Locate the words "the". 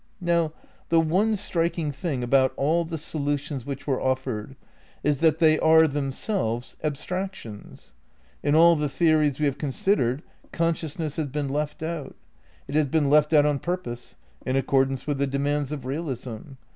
0.89-0.99, 2.85-2.97, 8.75-8.89, 15.19-15.27